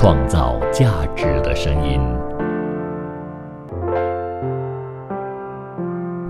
[0.00, 2.00] 创造价值的声音。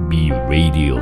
[0.09, 0.98] B Radio。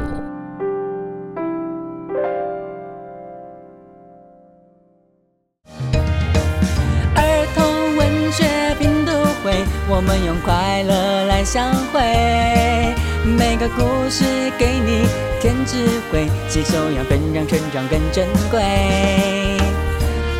[7.14, 8.44] 儿童文学
[8.80, 9.12] 拼读
[9.44, 12.00] 会，我们用快乐来相会。
[13.24, 14.24] 每个故事
[14.58, 15.06] 给你
[15.40, 18.60] 添智慧，吸收养分让成长更珍贵。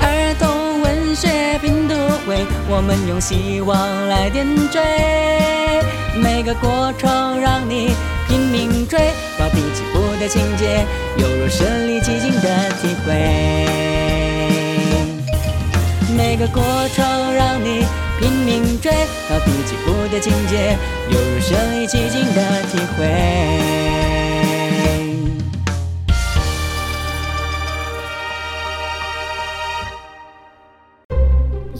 [0.02, 1.29] 儿童文学
[1.63, 1.94] 拼读
[2.26, 4.80] 会，我们用希望来点缀。
[6.21, 7.94] 每个过程让你
[8.26, 8.99] 拼命追，
[9.39, 10.85] 高低起伏的情节，
[11.16, 13.66] 犹如身临其境的体会。
[16.16, 16.62] 每个过
[16.94, 17.04] 程
[17.35, 17.85] 让你
[18.18, 18.90] 拼命追，
[19.29, 20.77] 高低起伏的情节，
[21.11, 23.86] 犹如身临其境的体会。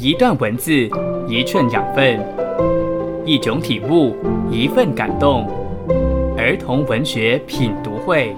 [0.07, 0.89] 一段文字，
[1.29, 2.25] 一寸养分，
[3.27, 4.15] 一种体悟，
[4.53, 5.45] 一份感动。
[6.39, 8.33] 儿童文学品读会，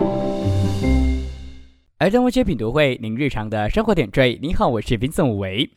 [1.98, 4.38] 儿童文学品读会，您日常的生活点缀。
[4.40, 5.68] 您好，我是 Vincent 武维。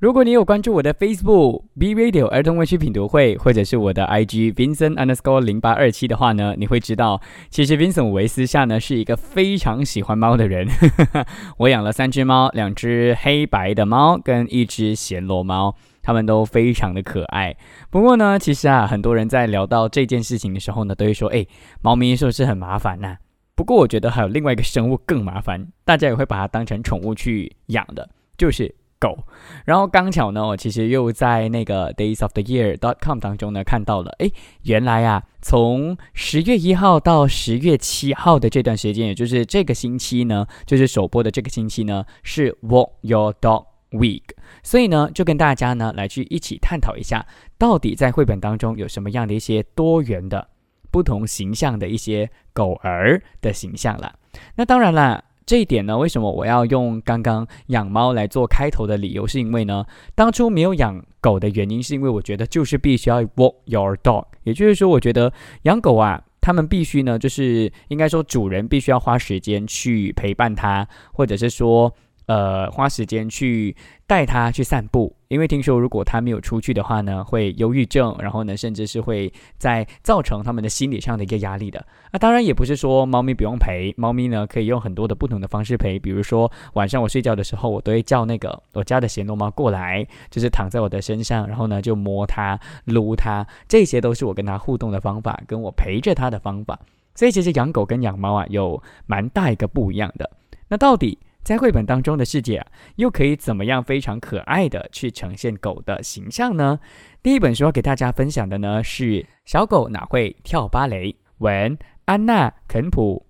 [0.00, 10.68] 如果你有关注我的 Facebook B Radio 儿童文学品读会，或者是我的 IG Vincent Underscore 零八二七的话呢，你会知道，其实 Vincent 维私下呢是一个非常喜欢猫的人。
[11.58, 17.56] 我养了三只猫，两只黑白的猫跟一只暹罗猫，它们都非常的可爱。
[17.90, 21.44] 不过呢，其实啊，很多人在聊到这件事情的时候呢，都会说：“哎，
[21.82, 23.16] 猫咪是不是很麻烦呢、
[23.56, 29.18] 不过我觉得还有另外一个生物更麻烦，大家也会把它当成宠物去养的，就是狗。
[29.64, 34.32] 然后刚巧呢，我其实又在那个 Days of the Year dot com 当中呢看到了，诶，
[34.62, 44.24] 原来啊，从十月一号到十月七号的这段时间，也就是这个星期呢，就是首播的这个星期呢，是 Walk Your Dog Week。
[44.62, 47.26] 所以呢，就跟大家呢来去一起探讨一下，
[47.56, 50.48] 到底在绘本当中有什么样的一些多元的、
[50.90, 54.14] 不同形象的一些狗儿的形象啦。
[54.56, 59.82] 那当然啦，这一点呢，为什么我要用刚刚养猫来做开头的理由，是因为呢，
[60.14, 65.32] 当初没有养狗的原因，是因为我觉得就是必须要 walk your dog，也就是说，我觉得
[65.62, 66.22] 养狗啊。
[66.40, 71.92] 他们必须呢，就是应该说主人必须要花时间去陪伴它，或者是说，
[72.28, 73.74] 呃，花时间去
[74.06, 75.14] 带它去散步。
[75.28, 81.84] 因为听说如果它没有出去的话呢，会忧郁症，然后呢，甚至是会在造成他们的心理上的一个压力的。
[82.12, 96.78] 那当然也不是说猫咪不用陪，猫咪呢可以用很多的不同的方式陪，比如说晚上我睡觉的时候，我都会叫那个我家的暹罗猫过来，就是躺在我的身上，然后呢就摸它、撸它，这些都是我跟它互动的方法，跟我陪着它的方法。
[97.14, 100.30] 所以其实养狗跟养猫啊有蛮大一个不一样的。
[100.68, 102.66] 那到底在绘本当中的世界啊，
[102.96, 106.78] 又可以怎么样非常可爱的去呈现狗的形象呢？
[107.22, 109.04] 第一本书要给大家分享的呢是
[109.46, 113.26] 《小狗哪会跳芭蕾》，文安娜·肯普，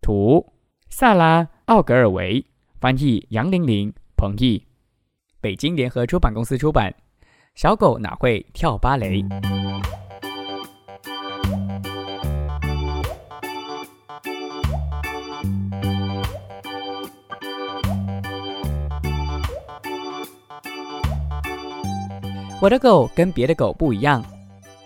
[0.00, 0.52] 图
[0.88, 2.44] 萨拉·奥格尔维，
[2.80, 4.64] 翻译杨玲玲，彭毅，
[5.40, 6.90] 北京联合出版公司出版。
[7.54, 9.20] 《小狗哪会跳芭蕾》。
[22.60, 24.24] 我的狗跟别的狗不一样，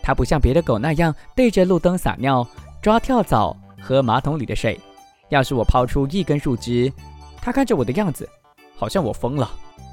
[0.03, 2.47] 它不像别的狗那样对着路灯撒尿、
[2.83, 4.79] 抓跳蚤、喝马桶里的水。
[5.31, 6.93] 要是我抛出一根树枝，
[7.41, 8.29] 它看着我的样子，
[8.77, 9.51] 好像我疯了。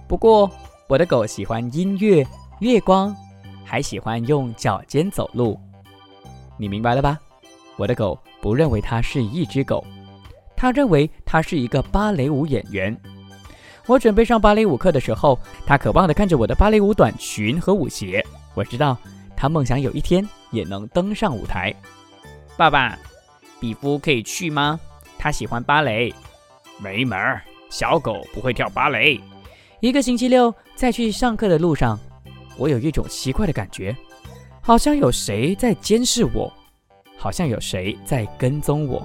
[0.10, 0.52] 不过
[0.90, 2.28] 我的狗喜欢音乐、
[2.60, 3.16] 月光，
[3.64, 5.58] 还喜欢用脚尖走路。
[6.58, 7.18] 你明白了吧？
[7.78, 9.82] 我的狗不认为它是一只狗，
[10.54, 12.94] 它认为它是一个芭蕾舞演员。
[13.90, 18.24] 我准备上芭蕾舞课的时候，他渴望地看着我的芭蕾舞短裙和舞鞋。
[18.54, 18.96] 我知道
[19.36, 21.74] 他梦想有一天也能登上舞台。
[22.56, 22.96] 爸爸，
[23.60, 24.80] 比夫可以去吗？
[25.18, 26.14] 他喜欢芭蕾。
[26.78, 27.42] 没门儿，
[27.72, 29.20] 小狗不会跳芭蕾。
[29.80, 32.00] 一个星期六在去上课的路上，
[32.58, 33.98] 我有一种奇怪的感觉，
[34.62, 36.54] 好像有谁在监视我，
[37.18, 39.02] 好像有谁在跟踪我。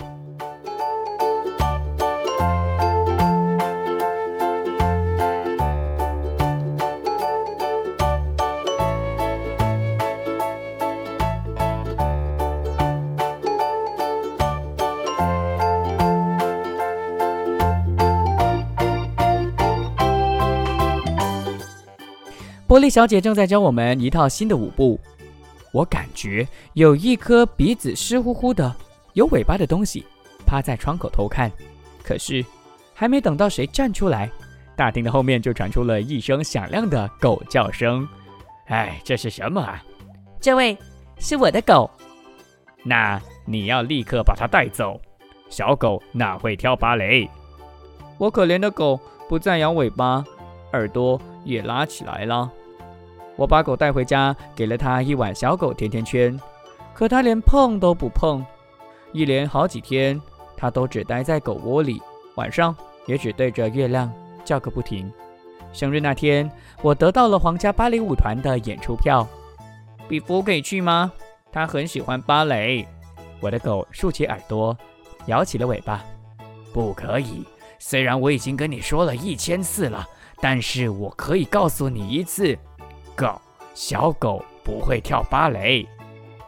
[22.74, 24.98] 玻璃小姐正在教我们一套新的舞步，
[25.70, 28.74] 我感觉有一颗鼻子湿乎乎的、
[29.12, 30.04] 有尾巴的东西
[30.44, 31.48] 趴在窗口偷看。
[32.02, 32.44] 可是，
[32.92, 34.28] 还没等到谁站出来，
[34.74, 38.08] 大厅的后面就传出了一声响亮的狗叫声。
[38.66, 39.80] 哎，这是什么啊？
[40.40, 40.76] 这位
[41.20, 41.88] 是我的狗。
[42.82, 45.00] 那你要立刻把它带走。
[45.48, 47.30] 小狗哪会跳芭蕾？
[48.18, 48.98] 我可怜的狗
[49.28, 50.24] 不再摇尾巴，
[50.72, 52.50] 耳朵也拉起来了。
[53.36, 56.38] 我把狗带回家，给了它一碗小狗甜甜圈，
[56.94, 58.44] 可它连碰都不碰。
[59.12, 60.20] 一连好几天，
[60.56, 62.00] 它都只待在狗窝里，
[62.36, 62.74] 晚上
[63.06, 64.12] 也只对着月亮
[64.44, 65.12] 叫个不停。
[65.72, 66.50] 生日那天，
[66.82, 69.26] 我得到了皇家芭蕾舞团的演出票。
[70.08, 71.12] 比夫可以去吗？
[71.50, 72.86] 他很喜欢芭蕾。
[73.40, 74.76] 我的狗竖起耳朵，
[75.26, 76.04] 摇起了尾巴。
[76.72, 77.44] 不可以。
[77.78, 80.06] 虽然我已经跟你说了一千次了，
[80.40, 82.56] 但是我可以告诉你一次：
[83.16, 83.40] 狗，
[83.74, 85.86] 小狗不会跳芭蕾。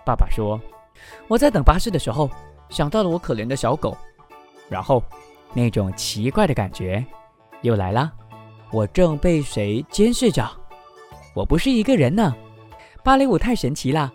[0.04, 0.60] 爸爸说
[1.28, 2.30] ：“我在等巴士的时候，
[2.68, 3.96] 想到了我可怜的小狗，
[4.68, 5.02] 然后
[5.52, 7.04] 那种奇怪的感觉
[7.62, 8.12] 又来了。
[8.72, 10.48] 我正被谁监视着？
[11.34, 12.34] 我不是一个人呢。
[13.02, 14.12] 芭蕾舞太神奇了，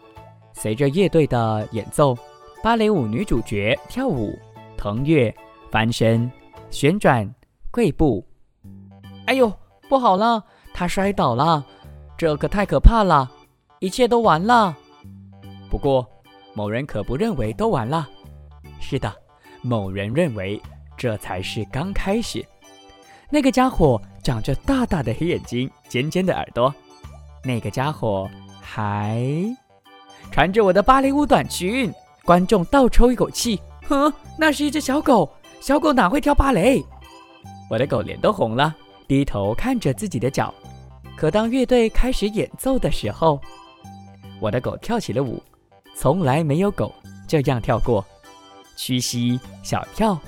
[0.53, 2.17] 随着乐队的演奏，
[2.61, 4.37] 芭蕾舞女主角跳舞、
[4.77, 5.33] 腾跃、
[5.69, 6.29] 翻身。”
[6.71, 7.29] 旋转，
[7.69, 8.25] 跪步，
[9.25, 9.51] 哎呦，
[9.89, 10.41] 不好了，
[10.73, 11.65] 她摔倒了，
[12.21, 13.27] 这可太可怕了，
[13.79, 14.77] 一切都完了。
[15.71, 16.07] 不过，
[16.53, 18.07] 某人可不认为都完了。
[18.79, 19.11] 是的，
[19.63, 20.61] 某人认为
[20.95, 22.45] 这才是刚开始。
[23.31, 26.71] 那个家伙长着大大的黑眼睛，尖尖的耳朵。
[27.43, 28.29] 那个家伙
[28.61, 29.25] 还
[30.29, 31.91] 穿着我的芭蕾舞短裙。
[32.23, 35.27] 观众倒抽一口气，哼，那是一只小狗。
[35.59, 36.85] 小狗哪会跳芭蕾？
[37.67, 38.75] 我的狗脸都红了，
[39.07, 40.53] 低头看着自己的脚。
[41.21, 43.39] 可当乐队开始演奏的时候，
[44.39, 45.39] 我的狗跳起了舞，
[45.95, 46.91] 从来没有狗
[47.27, 48.03] 这样跳过。
[48.75, 50.19] 屈膝小跳，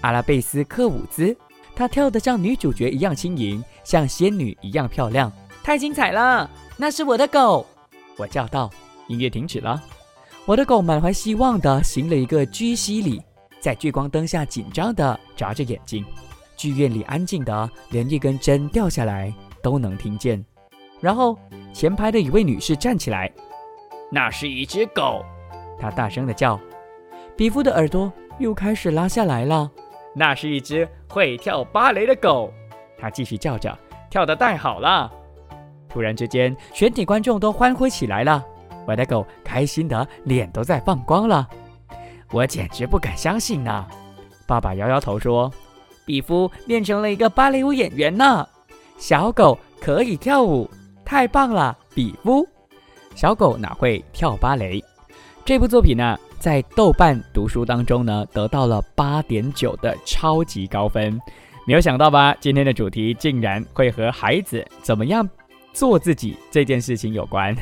[0.00, 1.36] 阿拉贝斯克舞姿，
[1.76, 5.30] 它跳得像女主角一样轻盈，像仙女一样漂亮，
[5.62, 6.50] 太精彩了！
[6.78, 7.66] 那是我的狗，
[8.16, 8.70] 我叫道。
[9.06, 9.82] 音乐停止了，
[10.46, 13.20] 我的狗满怀希望地行了一个屈膝礼。
[13.60, 16.02] 在聚光灯下紧张地眨着眼睛，
[16.56, 19.30] 剧院里安静的连一根针掉下来
[19.68, 20.42] 都能听见。
[20.98, 21.38] 然后
[21.74, 23.30] 前排的一位女士站起来，
[24.10, 25.22] 那是一只狗，
[25.78, 26.58] 她大声的叫。
[27.36, 29.70] 比夫的耳朵又开始拉下来了，
[30.14, 32.50] 那是一只会跳芭蕾的狗，
[32.98, 33.78] 他继续叫着，
[34.08, 35.12] 跳得太好了。
[35.86, 38.42] 突然之间，全体观众都欢呼起来了，
[38.86, 41.46] 我的狗开心的脸都在放光了。
[42.32, 43.86] 我简直不敢相信呢！
[44.46, 45.52] 爸爸摇摇头说
[46.06, 48.48] ：“比夫变成了一个芭蕾舞演员呢。
[48.98, 50.68] 小狗可以跳舞，
[51.04, 52.46] 太棒了，比夫！
[53.14, 54.82] 小狗哪会跳芭蕾？”
[55.46, 61.18] 这部作品呢，在豆瓣读书当中呢，得到了八点九的超级高分。
[61.64, 62.34] 没有想到吧？
[62.40, 65.26] 今天的主题竟然会和孩子怎么样？
[65.72, 67.56] 做自己这件事情有关，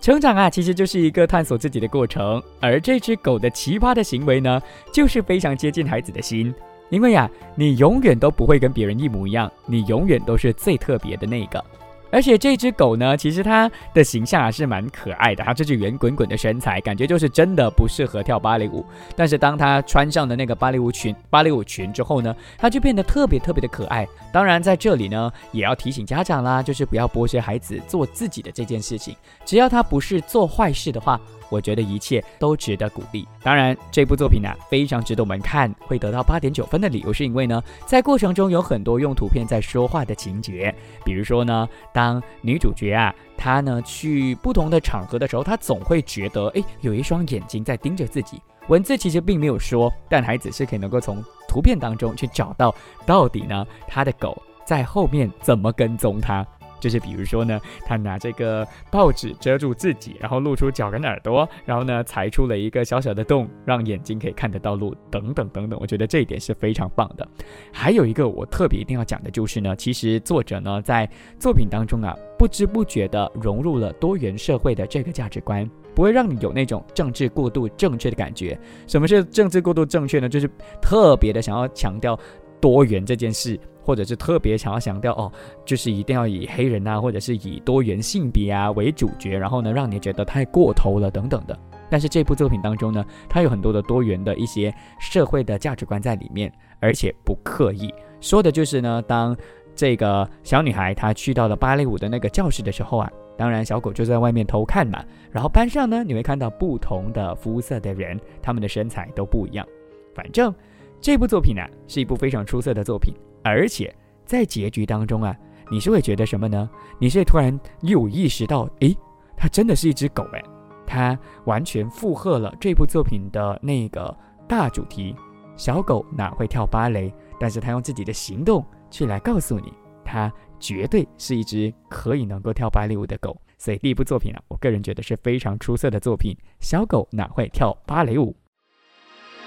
[0.00, 2.42] 成长啊，其实就是一个探索自己的过程。
[2.60, 6.54] 而这只狗的奇葩的行为呢，就是非常接近孩子的心。
[6.90, 11.62] 因为呀，你永远都不会跟别人一模一样，你永远都是最特别的那个。
[12.10, 15.44] 而且这只狗呢，其实它的形象还是蛮可爱的。
[15.44, 18.82] 它这只圆滚滚的身材，感觉就是真的不适合跳芭蕾舞。
[19.14, 24.08] 但是当它穿上了那个芭蕾舞裙、芭蕾舞裙之后呢，它就变得特别特别的可爱。
[24.32, 29.14] 当然，在这里呢，也要提醒家长啦，就是不要剥削孩子做自己的这件事情。
[29.44, 31.20] 只要他不是做坏事的话。
[31.50, 33.26] 我觉得一切都值得鼓励。
[33.42, 40.74] 当然，这部作品呢非常值得我们看，会得到八点九分的理由是因为呢，在过程中有很多用图片在说话的情节。
[41.04, 48.40] 比如说呢，当女主角啊，她呢去不同的场合的时候，她总会觉得，哎，有一双眼睛在盯着自己。
[48.68, 52.74] 文字其实并没有说，但孩子是可以能够从图片当中去找到，
[53.06, 54.36] 到底呢，他的狗
[54.66, 56.46] 在后面怎么跟踪他。
[56.80, 65.78] 就是比如说呢，他拿这个报纸遮住自己，然后露出脚跟的耳朵，然后呢裁出了一个小小的洞，让眼睛可以看得到路，等等等等。
[65.80, 67.26] 我觉得这一点是非常棒的。
[67.72, 71.08] 还有一个我特别一定要讲的就是呢，其实作者呢在
[71.38, 78.58] 作品当中啊，不知不觉的融入了多元社会的这个价值观，不会让你有那种政治过度正确的感觉。
[78.86, 80.28] 什么是政治过度正确呢？
[80.28, 80.48] 就是
[80.80, 82.18] 特别的想要强调
[82.60, 83.58] 多元这件事。
[83.88, 85.32] 或者是特别想要强调哦，
[85.64, 91.58] 就是一定要以黑人啊，或者是以多元性别啊为主角，然后呢，让你觉得太过头了等等的。
[91.88, 97.90] 但是这部作品当中呢，它有很多的多元的一些社会的价值观在里面，而且不刻意
[98.20, 99.34] 说的就是呢，当
[99.74, 105.02] 这个小女孩她去到了芭蕾舞的那个教室的时候啊，当然小狗就在外面偷看嘛。
[105.32, 109.66] 然后班上呢，你会看到不同的肤色的人，他们的身材都不一样。
[110.14, 110.54] 反正
[111.00, 113.14] 这部作品呢，是一部非常出色的作品。
[113.42, 115.34] 而且在结局当中啊，
[115.70, 116.68] 你是会觉得什么呢？
[116.98, 118.96] 你是突然又意识到，诶，
[119.36, 120.44] 它真的是一只狗诶，
[120.86, 124.14] 它完全附和了这部作品的那个
[124.48, 125.14] 大主题。
[125.56, 127.12] 小狗哪会跳芭蕾？
[127.40, 129.72] 但是它用自己的行动去来告诉你，
[130.04, 133.36] 它绝对是一只可以能够跳芭蕾舞的狗。
[133.58, 136.36] 所以第一部作品啊，我个人觉得是非常出色的作品。
[136.60, 138.36] 小狗哪会跳芭蕾舞？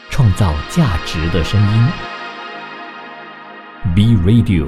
[0.09, 2.10] 创造价值的声音
[3.95, 4.67] ，B Radio。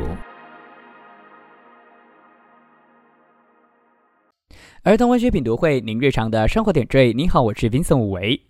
[4.81, 7.13] 儿童文学品读会，您日常的生活点缀。
[7.13, 8.41] 你好，我是 Vincent 武维。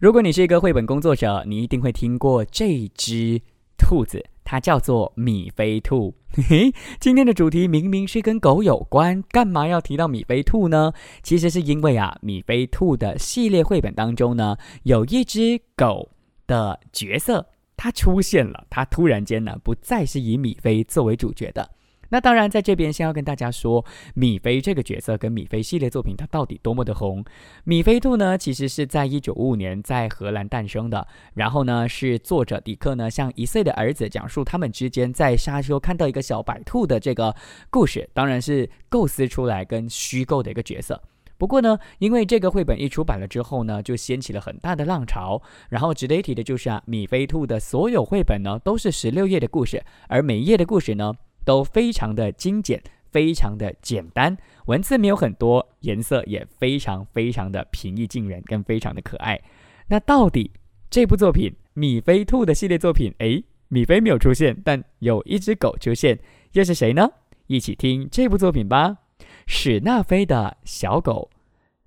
[0.00, 3.42] 如果你是一个绘本工作者，你一定会听过这只
[3.76, 6.14] 兔子，它叫做米菲兔。
[6.32, 10.92] 嘿嘿，今天的主题明明是跟狗有关，干嘛要提到米菲兔呢？
[11.22, 16.10] 其实是因为啊，米菲兔的系列绘本当中呢，有一只狗。
[16.44, 21.70] 的角色，他出现了，他突然间呢，不再是以米菲作为主角的。
[22.10, 23.82] 那当然，在这边先要跟大家说，
[24.14, 27.24] 米菲这个角色跟米菲系列作品，它到底多么的红。
[27.64, 31.08] 米菲兔呢，其实是在一九五五年在荷兰诞生的。
[31.32, 37.34] 然后呢，是作者迪克呢，向一岁的儿子讲述他们之间在沙丘看到一个小白兔的这个
[37.70, 41.02] 故事，当然是构思出来跟虚构的一个角色。
[41.42, 45.42] 不过呢，因为这个绘本一出版了之后呢，就掀起了很大的浪潮。
[45.70, 51.12] 然后值得一提的就是啊，米菲兔的所有绘本呢都是十六页的故事，而每一页的故事呢
[51.44, 52.80] 都非常的精简，
[53.10, 59.42] 非常的简单，文字没有很多，颜色也非常非常的平易近人，跟非常的可爱。
[59.88, 60.52] 那到底
[60.88, 66.20] 这部作品米菲兔的系列作品，诶，米菲没有出现，但有一只狗出现，
[66.52, 67.10] 又是谁呢？
[67.48, 68.98] 一起听这部作品吧。
[69.46, 71.28] 史纳菲的小狗，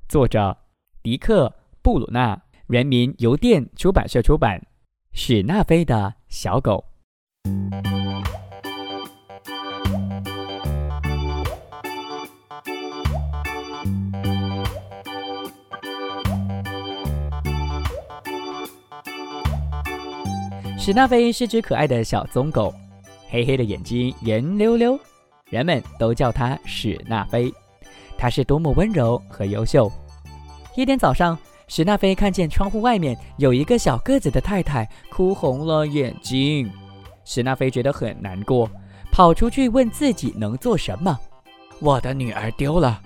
[0.07, 0.55] 作者
[1.01, 1.47] 迪克·
[1.81, 4.61] 布鲁纳，人民邮电出版社出版。
[5.13, 6.85] 史纳菲的小狗。
[20.77, 22.71] 史纳菲是只可爱的小棕狗，
[23.27, 24.99] 黑黑的眼睛，圆溜溜。
[25.49, 27.51] 人们都叫它史纳菲，
[28.25, 29.87] 他是多么温柔和优秀。
[30.73, 36.67] 一天早上，史纳菲看见窗户外面有一个小个子的太太哭红了眼睛。
[37.23, 38.67] 史纳菲觉得很难过，
[39.11, 41.15] 跑出去问自己能做什么。
[41.79, 42.99] 我的女儿丢了，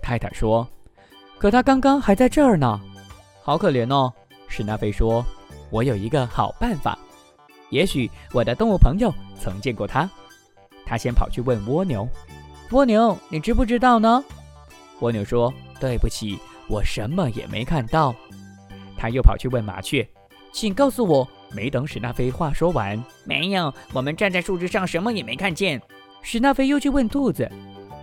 [0.00, 0.64] 太太说。
[1.36, 2.80] 可她刚刚还在这儿呢，
[3.42, 4.12] 好可怜哦。
[4.46, 5.26] 史纳菲说
[5.70, 6.96] ：“我有一个好办法，
[7.70, 10.08] 也许我的动物朋友曾见过她。”
[10.86, 12.08] 他先跑去问蜗牛
[12.70, 14.22] ：“蜗牛，你知不知道呢？”
[15.00, 16.38] 蜗牛说：“对不起，
[16.68, 18.14] 我什么也没看到。”
[18.96, 20.06] 他又跑去问麻雀
[20.52, 25.80] ：“请告诉我。”没等史纳菲话说完，“没有，我们站在树枝上，什么也没看见。”
[26.22, 27.50] 史纳菲又去问兔子：“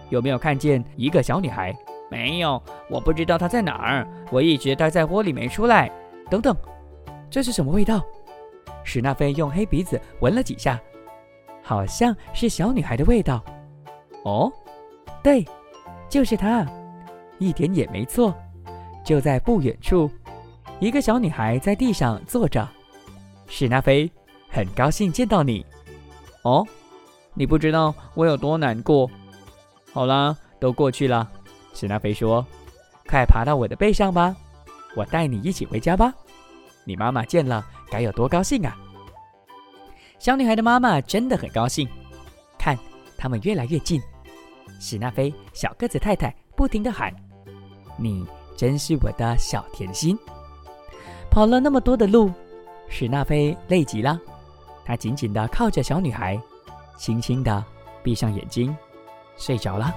[0.09, 1.73] 有没有看见一个小女孩
[2.11, 4.07] ？”“没有，我不知道她在哪儿。
[4.31, 5.89] 我一直待在窝里没出来。”
[6.29, 6.53] 等等，
[7.29, 8.01] 这是什么味道？
[8.83, 10.77] 史纳菲用黑鼻子闻了几下。
[11.63, 13.43] 好像是小女孩的味道，
[14.23, 14.51] 哦，
[15.21, 15.45] 对，
[16.09, 16.65] 就是她，
[17.39, 18.35] 一点也没错。
[19.03, 20.11] 就在不远处，
[20.79, 22.67] 一个小女孩在地上坐着。
[23.47, 24.11] 史纳菲，
[24.49, 25.65] 很高兴见到你。
[26.43, 26.65] 哦，
[27.33, 29.09] 你不知道我有多难过。
[29.93, 31.29] 好啦，都过去了。
[31.73, 32.45] 史纳菲说
[33.07, 34.35] ：“快爬到我的背上吧，
[34.95, 36.13] 我带你一起回家吧。
[36.83, 38.77] 你妈妈见了该有多高兴啊！”
[40.19, 41.87] 小女孩的妈妈真的很高兴，
[42.57, 42.77] 看
[43.17, 44.01] 他们越来越近。
[44.79, 47.13] 史纳菲小个子太太不停地喊
[47.97, 48.25] ：“你
[48.55, 50.17] 真是我的小甜心。”
[51.29, 52.31] 跑了那么多的路，
[52.87, 54.19] 史纳菲累极了，
[54.85, 56.39] 她紧紧地靠着小女孩，
[56.97, 57.63] 轻轻地
[58.01, 58.75] 闭上眼睛，
[59.37, 59.93] 睡着了。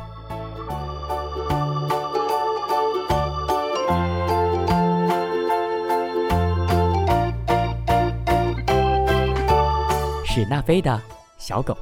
[10.25, 11.01] 史纳菲的
[11.39, 11.77] 小狗，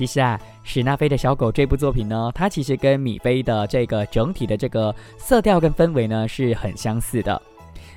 [0.00, 7.42] 其实啊，史纳菲的小狗这部作品呢，它其实跟米菲的这个整体的这个色调跟氛围呢是很相似的。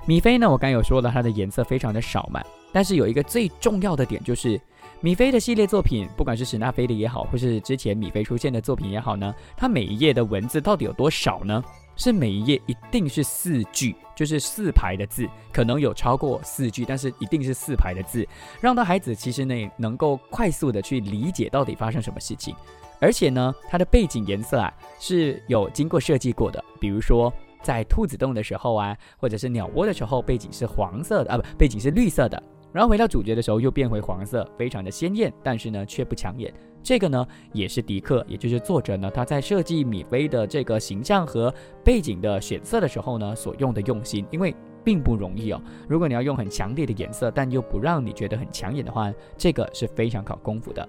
[0.06, 2.44] 米菲呢，我刚有说了，它的颜色非常的少嘛，
[2.74, 4.60] 但是有一个最重要的点就是，
[5.00, 11.64] 米菲的系列作品，不管是史纳菲的也好，或是之前米菲出现的作品也好呢，它每一页的文字到底有多少呢？
[11.96, 18.28] 是每一页一定是四句，就是四排的字，可能有超过四句，但是一定是四排的字，
[18.60, 22.56] 让他孩子其实呢能够快速的去理解到底发生什么事情，
[23.00, 27.32] 而且呢，它的背景颜色啊是有经过设计过的，比如说
[27.62, 32.42] 在兔子洞的时候啊，或者是鸟窝的时候，背景是黄色的啊，不，背景是绿色的。
[32.74, 36.52] 然后回到主角的时候又变回黄色，非常的鲜艳，但是呢却不抢眼。
[36.82, 41.54] 这个呢也是迪克，也就是作者呢他在设计米菲的这个形象和
[41.84, 44.54] 背景的选色的时候呢所用的用心，因为
[44.84, 45.62] 并不容易哦。
[45.88, 50.86] 如果你要用很强烈的颜色，但又不让你觉得很抢眼的话，这个是非常考功夫的。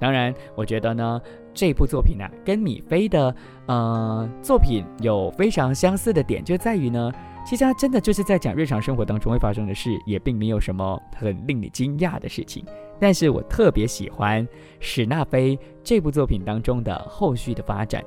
[0.00, 1.20] 当然，我觉得呢
[1.52, 3.32] 这部作品呢跟米菲的
[3.66, 7.12] 呃作品有非常相似的点，就在于呢。
[7.44, 12.64] 其实它真的就是在讲日常生活当中会发生的事，也并没有什么很令你惊讶的事情。
[13.00, 14.46] 但是我特别喜欢
[14.78, 18.04] 史纳菲这部作品当中的后续的发展。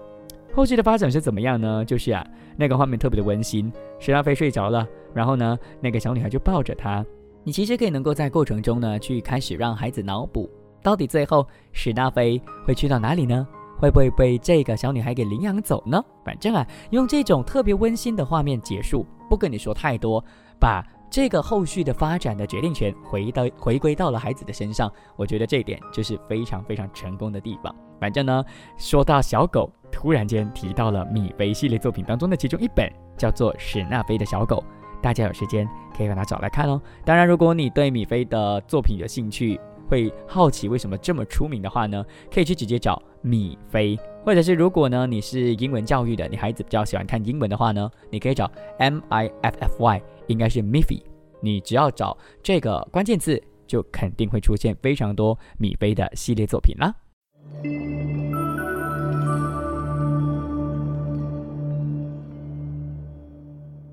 [0.56, 1.84] 后续的发展是怎么样呢？
[1.84, 2.26] 就是啊，
[2.56, 7.04] 那个画面特别的温馨，史纳菲睡着了，然后呢，那个小女孩就抱着他。
[7.44, 10.50] 你其实可以能够在过程中呢，去开始让孩子脑补，
[10.82, 13.46] 到底最后史纳菲会去到哪里呢？
[13.84, 16.02] 会不会被这个小女孩给领养走呢？
[16.24, 19.06] 反正啊，用这种特别温馨的画面结束。
[19.30, 20.24] 不跟你说太多，
[20.58, 27.76] 把这个后续的发展的决定权回到回归到了孩子的身上，我觉得这一点就是非常非常成功的地方。
[28.00, 28.46] 反正呢，
[28.78, 34.64] 说到小狗，突然间提到了米菲系列作品当中的其中一本，叫做《史纳菲的小狗》，
[35.02, 36.82] 大家有时间可以把它找来看哦。
[37.04, 43.98] 当然，如果你对米菲的作品有兴趣，会好奇为什么这么出名的话呢，可以去直接找米菲。
[44.26, 51.02] 或者是如果呢你是英文教育的，你孩子比较喜欢看英文的话呢，你可以找 M I F F Y，应该是 Miffy。
[51.42, 56.96] 你只要找这个关键字，就肯定会出现非常多米菲的系列作品啦。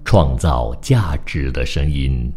[0.05, 2.33] 创造价值的声音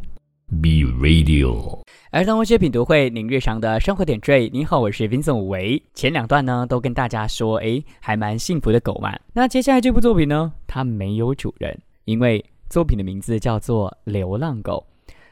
[0.62, 1.83] ，Be Radio。
[2.14, 4.48] 儿童文学品读会，您日常的生活点缀。
[4.50, 5.82] 您好，我是 Vincent 武维。
[5.96, 9.18] 前两段呢，都跟大家说，哎，还蛮幸福的狗嘛。
[9.34, 14.86] 那接下来这部作品呢，它没有主人，因为作品的名字叫做《流浪狗》。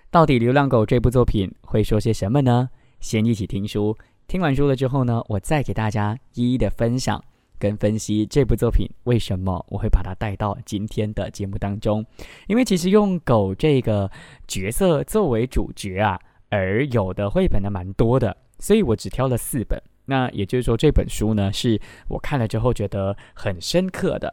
[0.09, 2.67] 到底《流浪狗》这部作品会说些什么呢？
[2.99, 3.95] 先一起听书，
[4.27, 7.23] 听完书了之后呢，我再给大家一一的分享
[7.59, 12.03] 跟分析这部作品为什么我会把它带到今天的节目当中。
[12.47, 14.09] 因为其实用狗这个
[14.47, 16.19] 角色作为主角啊。
[16.51, 19.81] 而有的绘本呢蛮多的，所以我只挑了四本。
[20.05, 24.31] 那也就是说，这本书呢是我看了之后觉得很深刻的。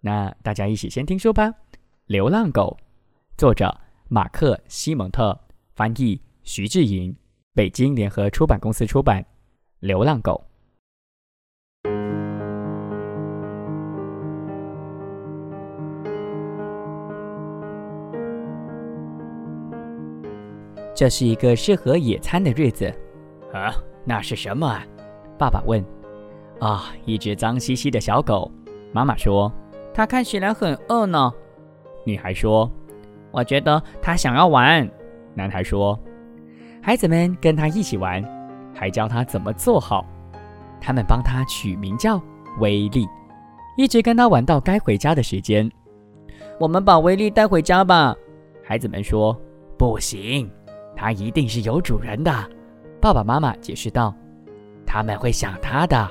[0.00, 1.48] 那大家一起先听书吧，
[2.06, 2.76] 《流浪狗》，
[3.38, 5.38] 作者马克·西蒙特，
[5.74, 7.14] 翻译徐志莹，
[7.54, 9.22] 北京联合出版公司出版，
[9.78, 10.44] 《流浪狗》。
[21.00, 22.94] 这是一个适合野餐的日子，
[23.54, 23.72] 啊，
[24.04, 24.84] 那是什么啊？
[25.38, 25.82] 爸爸问。
[26.58, 28.52] 啊，一只脏兮兮的小狗。
[28.92, 29.50] 妈妈说，
[29.94, 31.32] 它看起来很饿呢。
[32.04, 32.70] 女孩说，
[33.30, 34.86] 我觉得它想要玩。
[35.32, 35.98] 男孩说，
[36.82, 38.22] 孩子们跟他一起玩，
[38.74, 40.04] 还教他怎么做好。
[40.82, 42.20] 他们帮他取名叫
[42.58, 43.08] 威力，
[43.78, 45.66] 一直跟他玩到该回家的时间。
[46.58, 48.14] 我们把威力带回家吧。
[48.62, 49.34] 孩子们说，
[49.78, 50.46] 不行。
[51.00, 52.30] 它一定是有主人的，
[53.00, 54.14] 爸爸妈妈解释道
[54.86, 56.10] ：“他们会想它的。”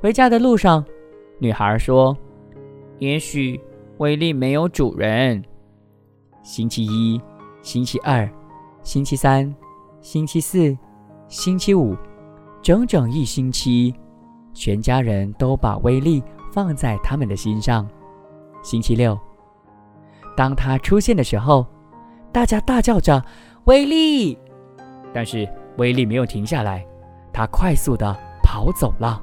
[0.00, 0.82] 回家的路上，
[1.38, 2.16] 女孩说
[3.00, 3.60] ：“也许
[3.98, 5.44] 威力没有主人。”
[6.42, 7.20] 星期一、
[7.60, 8.26] 星期二、
[8.82, 9.54] 星期三、
[10.00, 10.74] 星期四、
[11.28, 11.94] 星期五，
[12.62, 13.94] 整整一星期，
[14.54, 17.86] 全家人都把威力放在他们的心上。
[18.62, 19.20] 星期六，
[20.34, 21.66] 当他出现的时候，
[22.32, 23.22] 大家大叫着。
[23.70, 24.36] 威力，
[25.14, 26.84] 但是威力没有停下来，
[27.32, 29.22] 他快速的跑走了。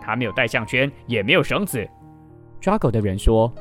[0.00, 1.86] 他没有带项圈，也没有绳子。
[2.62, 3.52] 抓狗的人说：“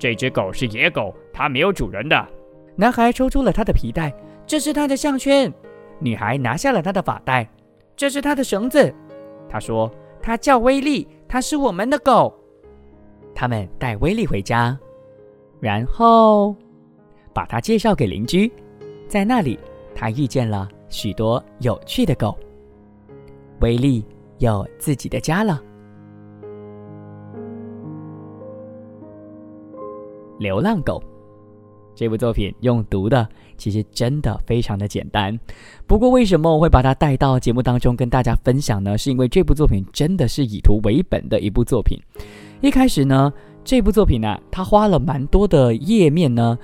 [0.00, 2.26] 这只狗是野狗，它没有主人的。”
[2.74, 4.10] 男孩抽出了他的皮带，
[4.46, 5.52] 这是他的项圈。
[5.98, 7.46] 女孩拿下了他的发带，
[7.94, 8.94] 这是他的绳子。
[9.46, 12.34] 他说：“他叫威力，他是我们的狗。”
[13.36, 14.78] 他们带威力回家，
[15.60, 16.56] 然后
[17.34, 18.50] 把他介绍给邻居。
[19.08, 19.58] 在那里，
[19.94, 22.36] 他遇见了许多有趣的狗。
[23.60, 24.04] 威利
[24.36, 25.60] 有自己的家了。
[30.38, 31.02] 流浪狗
[31.94, 35.36] 这部作品用读的，其实真的非常的简单。
[35.86, 38.96] 不过，为什么我会把它带到节目当中跟大家分享呢？
[38.96, 41.98] 是因为这部作品真的是以图为本的一部作品。
[42.60, 43.32] 一开始呢，
[43.64, 46.58] 这部作品呢，它花了蛮多的页面呢。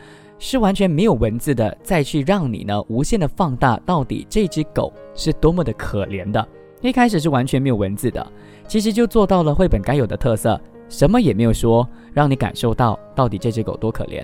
[0.46, 6.46] 是完全没有文字的，再去让你呢无限的放大到底这只狗是多么的可怜的。
[6.82, 8.32] 一开始是完全没有文字的，
[8.68, 14.22] 其实就做到了绘本该有的特色，什么也没有说，让你感受到到底这只狗多可怜。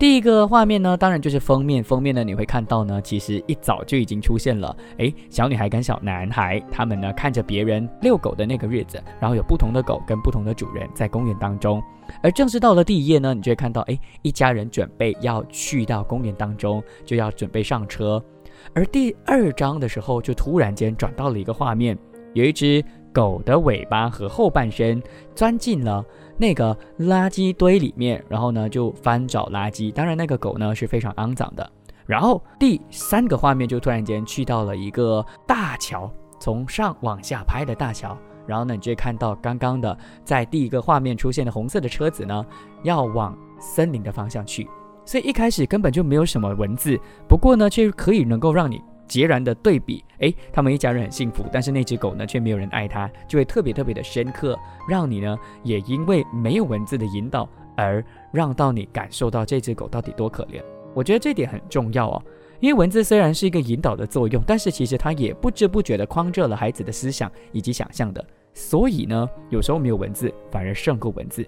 [0.00, 1.84] 第一个画面呢，当然就是封面。
[1.84, 4.74] 封面呢，你会看到呢，其实一早就已经出现了。
[4.96, 11.82] 诶，小女孩跟小男孩，他们呢看着别人遛狗的那个日子，然后有不同的狗跟不同的主人在公园当中。
[12.22, 18.24] 而正式到了第一页呢，你就会看到，诶，一家人准备要去到公园当中，就要准备上车。
[18.72, 21.94] 而第二章的时候，就突然间转到了一个画面，
[22.32, 22.82] 有一只
[23.12, 25.02] 狗的尾巴和后半身
[25.34, 26.02] 钻进了。
[26.40, 29.92] 那个垃圾堆里面，然后呢就翻找垃圾。
[29.92, 31.70] 当然，那个狗呢是非常肮脏的。
[32.06, 38.16] 然后第三个画面就突然间去到了一个大桥，从上往下拍的大桥。
[38.46, 42.44] 然后呢，你就会看到刚刚的在第一个画面出现的红色的车子呢，
[42.82, 44.66] 要往森林的方向去。
[45.04, 46.98] 所以一开始根本就没有什么文字，
[47.28, 48.80] 不过呢，却可以能够让你。
[49.10, 54.56] 截然的对比，诶，他们一家人很幸福，但是那只狗呢，却没有人爱它，就会特别特别的深刻，
[54.88, 60.62] 让你呢，也因为没有文字的引导，而让到你感受到这只狗到底多可怜。
[60.94, 62.22] 我觉得这点很重要哦，
[62.60, 71.44] 因为文字虽然是一个引导的作用，但是其实它也不知不觉的框住了孩子的思想以及想象的，所以呢，有时候没有文字反而胜过文字。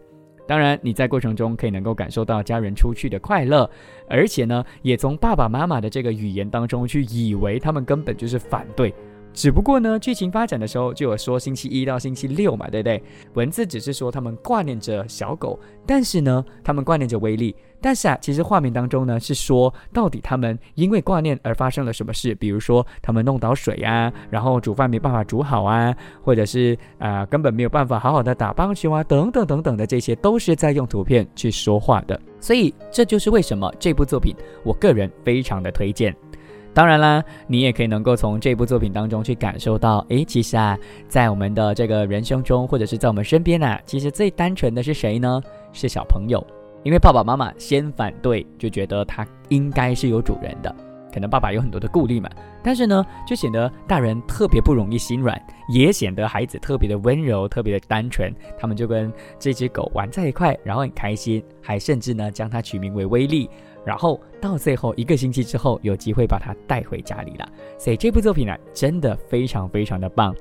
[0.47, 3.69] 当然，你在过程中可以能够感受到家人出去的快乐，
[4.09, 8.93] 而且呢，也从爸爸妈妈的这个语言当中去以为他们根本就是反对。
[9.33, 13.03] 只不过呢，剧情发展的时候就有说星期一到星期六嘛，对不对？
[13.33, 17.57] 文字只是说他们挂念着小狗，但是呢，他们挂念着威力。
[17.83, 22.35] 但是啊，其实画面当中呢是说，到底他们因为挂念而发生了什么事？
[22.37, 32.19] 比如说他们弄倒水啊，然后煮饭没办法煮好啊，或者是啊根本没有办法好好的打棒球啊，等等等等的，这些都是在用图片去说话的。
[32.41, 36.15] 所以这就是为什么这部作品我个人非常的推荐。
[36.75, 45.43] 当然啦，你也可以能够从这部作品当中去感受到，诶，其实啊，在我们的这个人生中，或者是在我们身边啊，其实最单纯的是谁呢？
[45.75, 46.43] 是小朋友，
[46.85, 50.75] 因为爸爸妈妈先反对，就觉得它应该是有主人的，
[51.13, 52.29] 可能爸爸有很多的顾虑嘛。
[52.63, 58.33] 但是呢，就显得大人特别不容易心软，也显得孩子特别的温柔，特别的单纯。
[58.59, 63.49] 他们就跟这只狗玩在一块，然后很开心，还甚至呢将它取名为威力。
[63.85, 67.49] 然后到最后一个星期之后，有机会把它带回家里了。
[67.79, 70.35] 所以这部作品呢，真的非常非常的棒。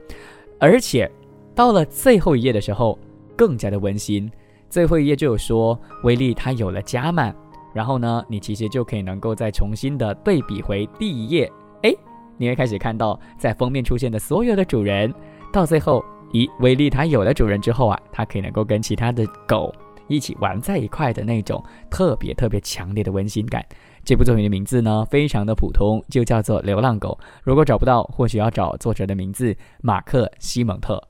[0.60, 1.12] 而且
[1.56, 2.98] 到了最后一页的时候，
[3.36, 4.32] 更加的温馨。
[4.72, 7.32] 最后一页就有说，威利他有了家嘛。
[7.74, 11.52] 然后呢，你其实就可以能够再重新的对比回第一页。
[11.84, 11.94] 哎，
[12.38, 15.14] 你会开始看到在封面出现的所有的主人。
[15.52, 19.74] 到最后，咦，威利他有了主人之后啊，它可以能够跟其他的狗。
[20.08, 23.66] 一起玩在一块的那种特别特别强烈的温馨感。
[24.04, 27.18] 这部作品的名字呢，非常的普通，就叫做《流浪狗》。
[27.44, 31.02] 如果找不到，或许要找作者的名字——马克·西蒙特。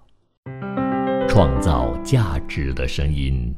[1.34, 3.56] 创造价值的声音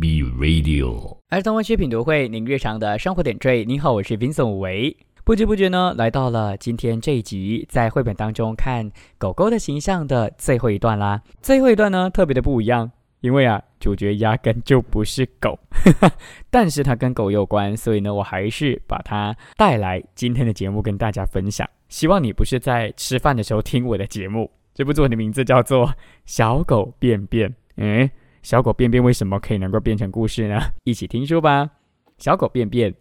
[0.00, 1.16] ，Be Radio。
[1.30, 3.64] 儿童文学品读会，您日常的生活点缀。
[3.64, 4.96] 您好，我是 Vincent 维。
[5.24, 11.20] 不知不觉呢，来到了今天这一集，在绘本当中看狗狗的形象的最后一段啦。
[11.42, 12.88] 最后一段呢，特别的不一样。
[13.22, 15.58] 因为啊，主角压根就不是狗，
[16.48, 21.68] 但是它跟狗有关，所以呢，我还是把它带来今天的节目跟大家分享。
[21.88, 24.48] 希望你不是在吃饭的时候听我的节目。
[24.80, 25.86] 这部作品的名字叫做
[26.24, 27.50] 《小狗便便》。
[27.76, 30.58] 嗯，小狗便便为什么可以能够变成故事呢？
[30.84, 31.68] 一起听书吧。
[32.16, 32.94] 小狗便便，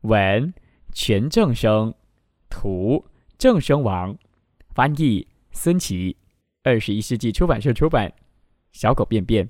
[0.00, 0.52] 文
[0.92, 1.94] 全正生，
[2.50, 3.04] 图
[3.38, 4.18] 正生王，
[4.74, 6.16] 翻译孙琦，
[6.64, 8.12] 二十一世纪出版社出版。
[8.72, 9.48] 小狗便便。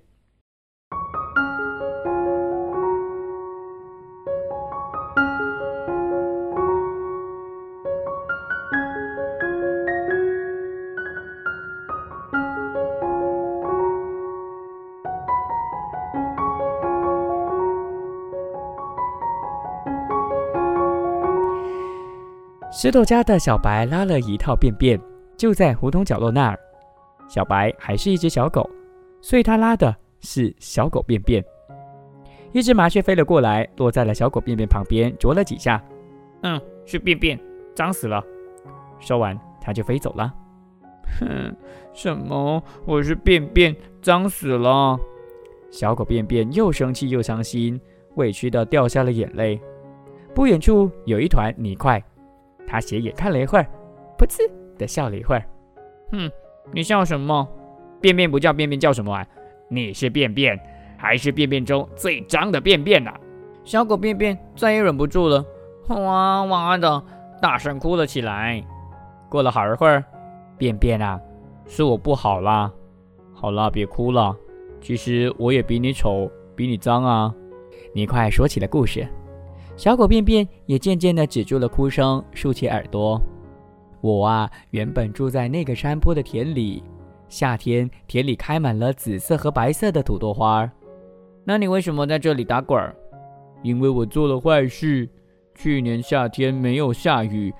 [22.78, 25.00] 石头家的小白拉了一套便便，
[25.34, 26.60] 就在胡同角落那儿。
[27.26, 28.68] 小白还是一只小狗。
[29.22, 31.42] 所以他拉的是小狗便便，
[32.52, 35.82] 一只麻雀飞了过来，落在了小狗便便旁边，啄了几下。
[36.42, 37.40] 嗯，是便便，
[37.74, 38.22] 脏死了。
[39.00, 40.30] 说完，它就飞走了。
[41.18, 41.56] 哼，
[41.94, 42.62] 什么？
[42.84, 44.98] 我是便便，脏死了。
[45.70, 47.80] 小狗便便又生气又伤心，
[48.16, 49.58] 委屈的掉下了眼泪。
[50.34, 52.04] 不远处有一团泥块，
[52.66, 53.66] 它斜眼看了一会儿，
[54.18, 55.44] 噗呲的笑了一会儿。
[56.12, 56.30] 哼，
[56.72, 57.48] 你笑什么？
[58.00, 59.26] 便便不叫便便，叫什么啊？
[59.68, 60.58] 你是便便，
[60.96, 63.10] 还是便便中最脏的便便呢？
[63.64, 65.44] 小狗便便再也忍不住了，
[65.88, 67.02] 哇哇的
[67.40, 68.62] 大声哭了起来。
[69.28, 70.04] 过了好一会儿，
[70.56, 71.20] 便便啊，
[71.66, 72.72] 是我不好啦。
[73.32, 74.36] 好啦，别哭了。
[74.80, 77.34] 其实我也比你丑，比你脏啊。
[77.92, 79.06] 你快说起了故事。
[79.76, 83.20] 小狗便便也渐渐地止住了哭声，竖起耳朵。
[84.00, 86.82] 我啊，原本住在那个山坡的田里，
[87.28, 90.70] 夏天田里开满了紫色和白色的土豆花。
[91.44, 92.96] 那你为什么在这里打滚儿？
[93.62, 95.08] 因为我做了坏事。
[95.54, 97.52] 去年夏天没有下雨，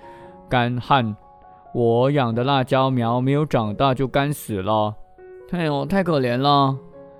[0.51, 1.17] 干旱，
[1.73, 4.95] 我养的辣椒苗没有长大就干死了。
[5.51, 6.77] 哎呦，太可怜了！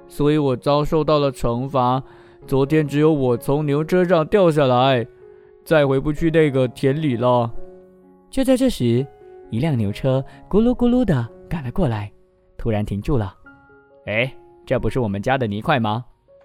[0.07, 2.03] 所以我遭受到了惩罚。
[2.47, 5.05] 昨天只有我从牛车上掉下来，
[5.65, 7.51] 再回不去那个田里了。
[8.31, 9.05] 就在这时，
[9.51, 12.11] 一辆牛车咕噜咕噜的赶了过来，
[12.57, 13.35] 突然停住了。
[14.07, 14.33] 哎，
[14.65, 16.05] 这不是我们家的泥块吗？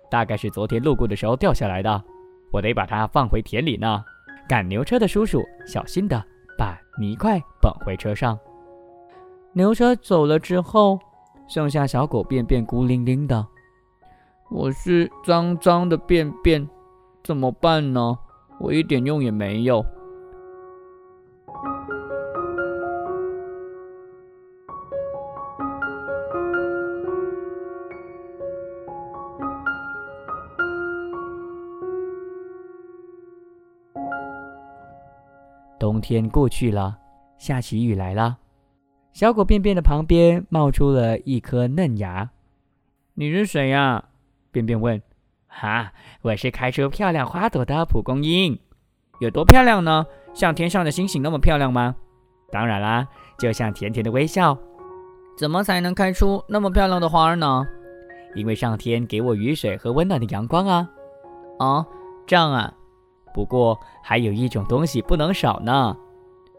[0.09, 2.03] 大概是昨天路过的时候掉下来的，
[2.51, 4.03] 我得把它放回田里呢。
[4.49, 6.21] 赶牛车的叔叔小心的
[6.57, 8.37] 把泥块绑回车上。
[9.53, 10.97] 牛车走了之后，
[11.47, 13.45] 剩下小狗便便孤零零的。
[14.53, 16.67] 我是脏脏的便便，
[17.23, 18.19] 怎么办呢？
[18.59, 19.83] 我一点用也没有。
[35.79, 36.99] 冬天过去了，
[37.37, 38.37] 下起雨来了。
[39.13, 42.29] 小狗便便的旁边冒出了一颗嫩芽。
[43.13, 44.09] 你是谁呀？
[44.51, 45.01] 便便问。
[45.47, 48.59] 哈，我是开出漂亮花朵的蒲公英。
[49.19, 50.05] 有多漂亮呢？
[50.33, 51.95] 像天上的星星那么漂亮吗？
[52.51, 54.57] 当然啦，就像甜甜的微笑。
[55.37, 57.65] 怎么才能开出那么漂亮的花儿呢？
[58.35, 60.89] 因为上天给我雨水和温暖的阳光啊。
[61.59, 61.85] 啊，
[62.25, 62.73] 这样啊。
[63.33, 65.95] 不过还有一种东西不能少呢，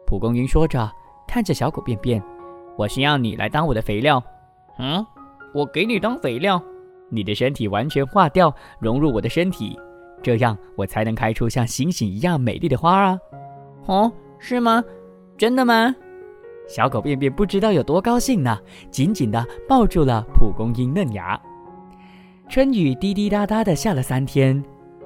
[0.07, 0.90] 蒲公英说着，
[1.26, 2.22] 看着小狗便便
[2.76, 4.22] ：“我需要你来当我的肥料。
[4.78, 5.07] ”“嗯，
[5.52, 6.62] 我给你当肥料？
[7.12, 9.79] 你的身体完全化掉，融入我的身体，
[10.22, 13.18] 这样我才能开出像星星一样美丽的花啊
[13.87, 14.83] ！”“哦，是吗？
[15.37, 15.94] 真的吗？”
[16.66, 18.59] 小狗便便不知道有多高兴呢，
[18.90, 21.38] 紧紧地抱住了蒲公英嫩芽。
[22.48, 24.62] 春雨滴滴答答地下了三天。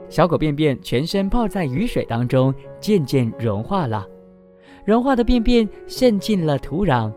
[0.08, 4.06] 小狗便便全身泡在雨水当中，渐渐融化了。
[4.84, 7.12] 融化的便便渗进了土壤，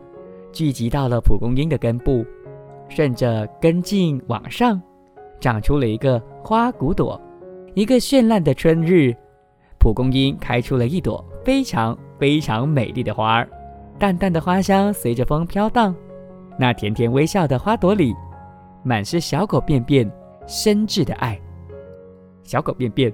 [0.52, 2.26] 聚集到了蒲公英的根部，
[2.90, 4.82] 顺着根茎往上，
[5.40, 7.20] 长出了一个花骨朵。
[7.76, 9.16] 一个绚烂的春日，
[9.80, 13.50] 蒲公英开出了一朵非常非常美丽的花儿，
[13.98, 15.96] 淡淡的花香随着风飘荡。
[16.58, 18.14] 那甜甜微笑的花朵里，
[18.84, 20.12] 满是小狗便便
[20.46, 21.40] 深挚的爱。
[22.44, 23.14] 小狗便便，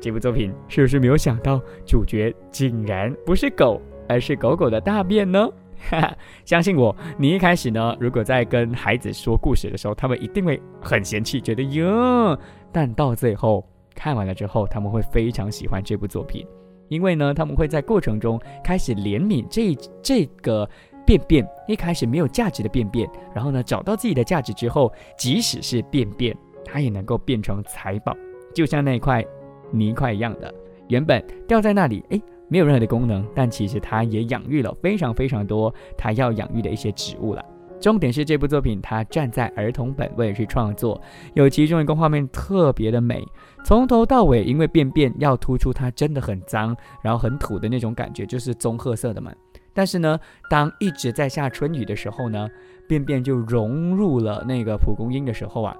[0.00, 5.48] 这部作品是不是没有想到主角竟然不是狗，而是狗狗的大便呢？
[6.44, 12.38] 相信我，你一开始呢，如果在跟孩子说故事的时候，他们一定会很嫌弃，觉得哟，
[12.70, 16.46] 但到最后看完了之后，他们会非常喜欢这部作品，
[16.88, 20.68] 因为呢，他们会在过程中开始怜悯这这个
[21.04, 28.16] 便便一开始没有价值的便便，然后呢，找到自己的价值之后，即使是便便，它也能够变成财宝。
[28.54, 29.24] 就像那块
[29.70, 30.52] 泥块一样的，
[30.88, 32.20] 原本掉在那里，哎，
[32.52, 37.42] 没有任何的功能，但其实它也养育了非常非常多它要养育的一些植物了。
[37.80, 41.00] 重点是这部作品，它站在儿童本位去创作，
[41.32, 43.26] 有其中一个画面特别的美，
[43.64, 49.32] 从头到尾，因为便便要突出它真的很脏，然后很土的那种感觉，就是棕褐色的嘛。
[49.72, 52.46] 但是呢，当一直在下春雨的时候呢，
[52.86, 55.74] 便便就融入了那个蒲公英的时候啊，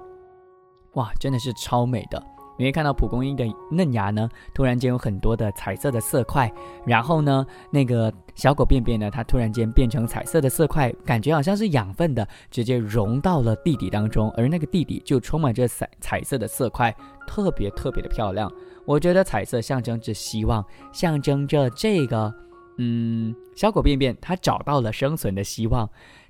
[0.93, 2.32] 哇，真的是超美的。
[2.63, 6.49] 你会看到蒲公英的嫩芽呢，突然间有很多的彩色的色块，
[6.85, 16.95] 然后呢，那个小狗便便呢，它突然间变成彩色的色块，感觉好像是养分的，直接融到了地底当中，而那个地底就充满着彩彩色的色块，
[17.27, 18.49] 特别特别的漂亮。
[18.85, 22.33] 我觉得彩色象征着希望，象征着这个，
[22.77, 25.89] 嗯，小狗便便它找到了生存的希望，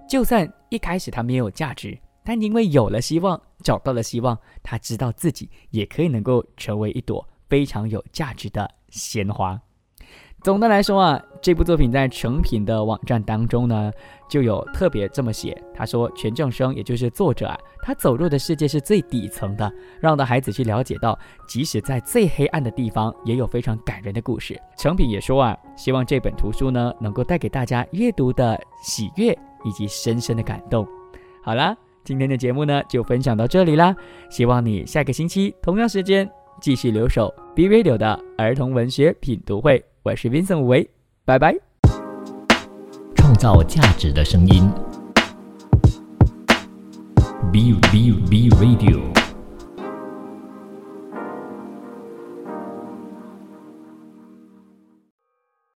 [0.10, 1.96] 就算一开始它没有价值。
[2.24, 9.60] 但因为有了希望，找到了希望，他知道自己也可以能够成为一朵非常有价值的鲜花。
[10.42, 13.90] 总的来说啊，这部作品在成品的网站当中呢，
[14.30, 15.58] 就有特别这么写。
[15.74, 24.62] 他说，全正生也就是作者啊，他走入的世界是最底层的，让的孩子去了解到，即使在最黑暗的地方，也有非常感人的故事。
[24.78, 29.32] 成品也说啊，希望这本图书呢，能够带给大家阅读的喜悦
[29.64, 30.86] 以及深深的感动。
[31.42, 31.74] 好啦。
[32.04, 33.96] 今天的节目呢，就分享到这里啦。
[34.30, 36.30] 希望你下个星期同样时间
[36.62, 39.84] 继续留守 B Radio 的儿童文学品读会。
[40.04, 40.90] 我是 Vincent 吴为，
[41.24, 41.56] 拜拜。
[43.16, 44.70] 创造价值的声音
[47.52, 49.23] ，B B B Radio。